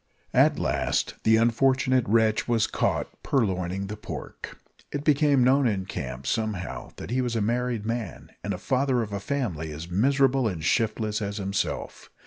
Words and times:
At 0.33 0.57
last 0.57 1.13
the 1.21 1.37
unfortunate 1.37 2.07
wretch 2.09 2.47
was 2.47 2.65
caught 2.65 3.21
purloining 3.21 3.85
the 3.85 3.95
pork. 3.95 4.57
It 4.91 5.03
became 5.03 5.43
known 5.43 5.67
in 5.67 5.81
the 5.81 5.85
camp, 5.85 6.25
somehow, 6.25 6.89
that 6.95 7.11
he 7.11 7.21
was 7.21 7.35
a 7.35 7.39
married 7.39 7.85
man, 7.85 8.31
and 8.43 8.59
father 8.59 9.03
of 9.03 9.13
a 9.13 9.19
family 9.19 9.71
as 9.71 9.91
miserable 9.91 10.47
and 10.47 10.63
shiftless 10.63 11.21
as 11.21 11.37
himself. 11.37 12.09